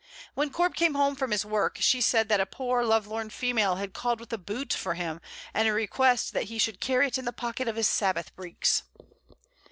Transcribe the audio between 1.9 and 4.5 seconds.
said that a poor, love lorn female had called with a